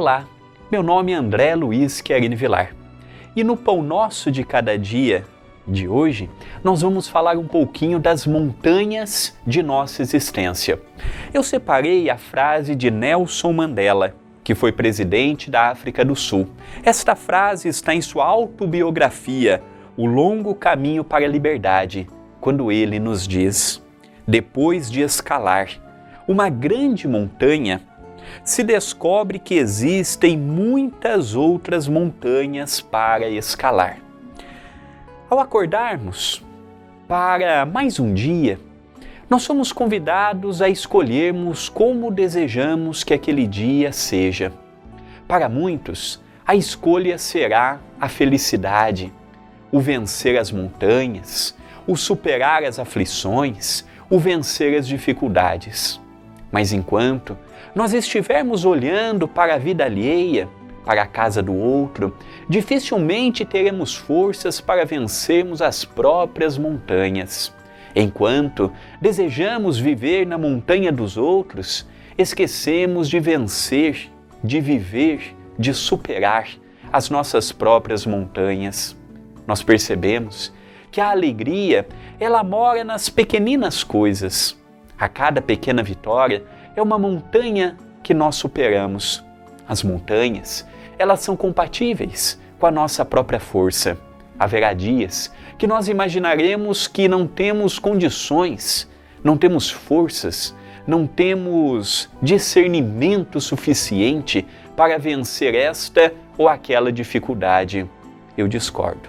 [0.00, 0.26] Olá,
[0.72, 2.74] meu nome é André Luiz Querini Vilar
[3.36, 5.26] e no Pão Nosso de Cada Dia
[5.68, 6.30] de hoje
[6.64, 10.80] nós vamos falar um pouquinho das montanhas de nossa existência.
[11.34, 16.48] Eu separei a frase de Nelson Mandela, que foi presidente da África do Sul.
[16.82, 19.62] Esta frase está em sua autobiografia,
[19.98, 22.08] O Longo Caminho para a Liberdade,
[22.40, 23.84] quando ele nos diz:
[24.26, 25.68] depois de escalar
[26.26, 27.82] uma grande montanha,
[28.44, 33.98] se descobre que existem muitas outras montanhas para escalar.
[35.28, 36.42] Ao acordarmos
[37.06, 38.58] para mais um dia,
[39.28, 44.52] nós somos convidados a escolhermos como desejamos que aquele dia seja.
[45.28, 49.12] Para muitos, a escolha será a felicidade,
[49.70, 56.00] o vencer as montanhas, o superar as aflições, o vencer as dificuldades.
[56.50, 57.36] Mas enquanto
[57.74, 60.48] nós estivermos olhando para a vida alheia,
[60.84, 62.16] para a casa do outro,
[62.48, 67.54] dificilmente teremos forças para vencermos as próprias montanhas.
[67.94, 74.10] Enquanto desejamos viver na montanha dos outros, esquecemos de vencer,
[74.42, 76.48] de viver, de superar
[76.92, 78.96] as nossas próprias montanhas.
[79.46, 80.52] Nós percebemos
[80.90, 81.86] que a alegria,
[82.18, 84.59] ela mora nas pequeninas coisas.
[85.00, 86.44] A cada pequena vitória
[86.76, 89.24] é uma montanha que nós superamos.
[89.66, 93.96] As montanhas, elas são compatíveis com a nossa própria força.
[94.38, 98.86] Haverá dias que nós imaginaremos que não temos condições,
[99.24, 100.54] não temos forças,
[100.86, 107.88] não temos discernimento suficiente para vencer esta ou aquela dificuldade.
[108.36, 109.08] Eu discordo.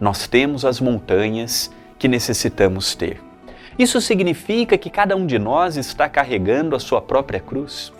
[0.00, 3.29] Nós temos as montanhas que necessitamos ter.
[3.78, 7.92] Isso significa que cada um de nós está carregando a sua própria cruz.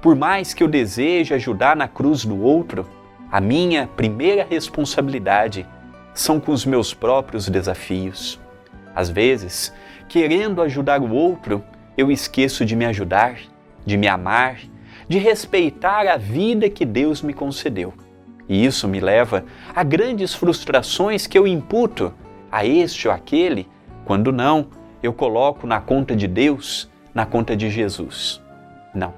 [0.00, 2.86] Por mais que eu deseje ajudar na cruz do outro,
[3.30, 5.66] a minha primeira responsabilidade
[6.14, 8.38] são com os meus próprios desafios.
[8.94, 9.72] Às vezes,
[10.08, 11.64] querendo ajudar o outro,
[11.96, 13.38] eu esqueço de me ajudar,
[13.84, 14.58] de me amar,
[15.08, 17.92] de respeitar a vida que Deus me concedeu.
[18.48, 22.12] E isso me leva a grandes frustrações que eu imputo
[22.52, 23.68] a este ou aquele,
[24.04, 24.68] quando não,
[25.04, 28.40] eu coloco na conta de Deus, na conta de Jesus.
[28.94, 29.12] Não.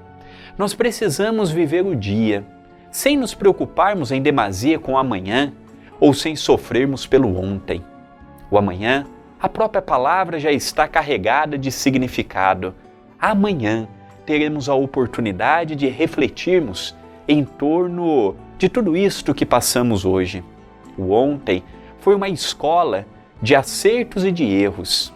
[0.58, 2.44] Nós precisamos viver o dia,
[2.90, 5.52] sem nos preocuparmos em demasia com o amanhã
[6.00, 7.84] ou sem sofrermos pelo ontem.
[8.50, 9.06] O amanhã,
[9.40, 12.74] a própria palavra já está carregada de significado.
[13.20, 13.86] Amanhã
[14.24, 16.96] teremos a oportunidade de refletirmos
[17.28, 20.42] em torno de tudo isto que passamos hoje.
[20.98, 21.62] O ontem
[22.00, 23.06] foi uma escola
[23.40, 25.14] de acertos e de erros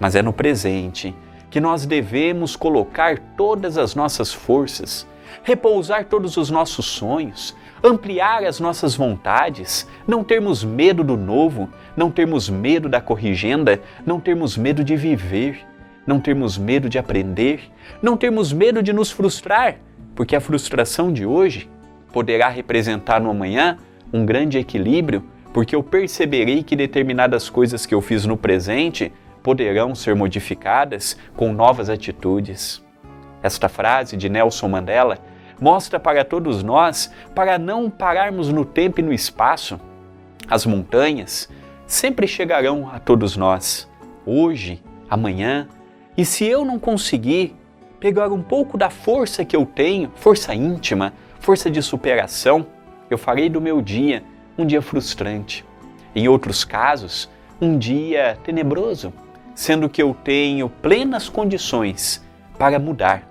[0.00, 1.14] mas é no presente
[1.50, 5.06] que nós devemos colocar todas as nossas forças,
[5.42, 12.10] repousar todos os nossos sonhos, ampliar as nossas vontades, não termos medo do novo, não
[12.10, 15.60] termos medo da corrigenda, não termos medo de viver,
[16.06, 17.60] não termos medo de aprender,
[18.02, 19.76] não termos medo de nos frustrar,
[20.14, 21.70] porque a frustração de hoje
[22.12, 23.78] poderá representar no amanhã
[24.12, 29.12] um grande equilíbrio, porque eu perceberei que determinadas coisas que eu fiz no presente
[29.48, 32.84] poderão ser modificadas com novas atitudes.
[33.42, 35.16] Esta frase de Nelson Mandela
[35.58, 39.80] mostra para todos nós para não pararmos no tempo e no espaço.
[40.50, 41.48] As montanhas
[41.86, 43.90] sempre chegarão a todos nós,
[44.26, 45.66] hoje, amanhã,
[46.14, 47.56] e se eu não conseguir
[47.98, 52.66] pegar um pouco da força que eu tenho, força íntima, força de superação,
[53.08, 54.22] eu farei do meu dia
[54.58, 55.64] um dia frustrante.
[56.14, 59.10] Em outros casos, um dia tenebroso
[59.58, 62.24] sendo que eu tenho plenas condições
[62.56, 63.24] para mudar.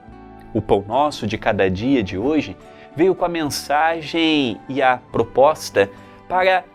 [0.54, 2.58] O pão nosso de cada dia de hoje
[2.98, 5.90] veio com a mensagem e a proposta
[6.28, 6.66] para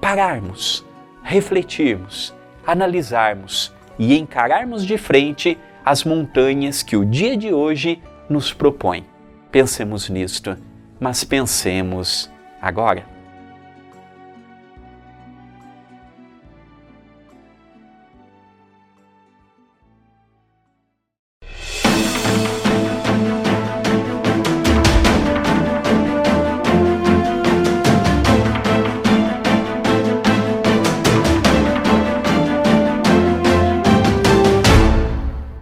[0.00, 0.84] pararmos,
[1.22, 2.34] refletirmos,
[2.66, 9.06] analisarmos e encararmos de frente as montanhas que o dia de hoje nos propõe.
[9.52, 10.56] Pensemos nisto,
[10.98, 12.28] mas pensemos
[12.60, 13.15] agora.